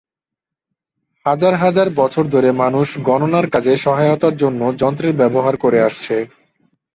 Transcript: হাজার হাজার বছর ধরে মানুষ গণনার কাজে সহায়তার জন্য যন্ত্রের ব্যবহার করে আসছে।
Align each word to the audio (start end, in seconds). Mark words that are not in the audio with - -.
হাজার 1.25 1.53
হাজার 1.55 1.87
বছর 1.95 2.23
ধরে 2.33 2.49
মানুষ 2.61 2.87
গণনার 3.07 3.45
কাজে 3.53 3.73
সহায়তার 3.77 4.35
জন্য 4.37 4.61
যন্ত্রের 4.81 5.13
ব্যবহার 5.21 5.55
করে 5.63 5.79
আসছে। 5.87 6.15